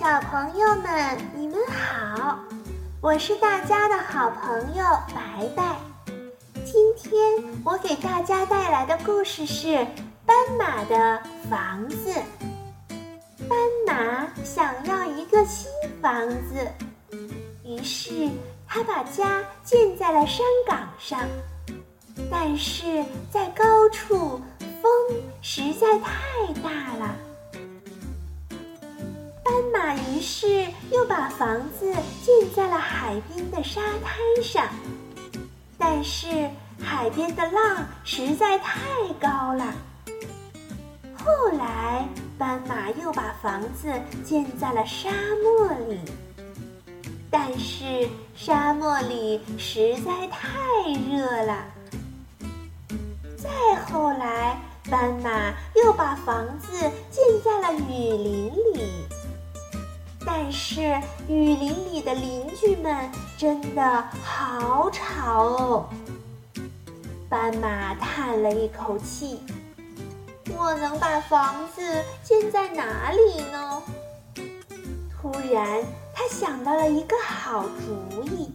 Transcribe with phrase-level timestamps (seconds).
[0.00, 2.38] 小朋友们，你们好！
[3.02, 4.82] 我是大家的好朋友
[5.14, 5.76] 白白。
[6.64, 7.12] 今天
[7.62, 9.66] 我给大家带来的故事是
[10.24, 12.14] 《斑马的房子》。
[13.46, 15.70] 斑马想要一个新
[16.00, 16.66] 房子，
[17.62, 18.26] 于是
[18.66, 21.20] 他把家建在了山岗上。
[22.30, 24.40] 但是在高处，
[24.80, 24.90] 风
[25.42, 27.14] 实在太大了。
[30.20, 31.90] 于是又把房子
[32.22, 34.68] 建在了海边的沙滩上，
[35.78, 38.76] 但是海边的浪实在太
[39.18, 39.72] 高了。
[41.16, 42.06] 后来，
[42.36, 43.90] 斑马又把房子
[44.22, 45.08] 建在了沙
[45.42, 45.98] 漠里，
[47.30, 50.50] 但是沙漠里实在太
[51.10, 51.64] 热了。
[53.38, 53.48] 再
[53.86, 54.60] 后来，
[54.90, 56.78] 斑马又把房子
[57.10, 59.06] 建在了雨林里。
[60.32, 60.80] 但是
[61.26, 65.88] 雨林里的邻居们真的好吵哦。
[67.28, 69.40] 斑马叹了一口气
[70.56, 71.82] ：“我能把房子
[72.22, 73.82] 建在哪里呢？”
[75.20, 75.82] 突然，
[76.14, 78.52] 他想到了一个好主意。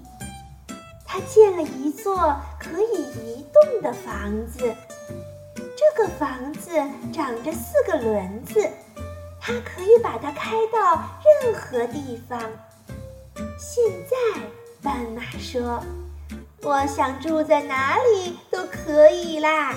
[1.05, 4.73] 他建了一座可以移动的房子。
[5.57, 6.71] 这个房子
[7.11, 8.65] 长着四个轮子。
[9.47, 11.03] 它可以把它开到
[11.43, 12.41] 任何地方。
[13.59, 14.41] 现在，
[14.81, 15.79] 斑马说
[16.63, 19.75] ：“我想住在哪里都可以啦。”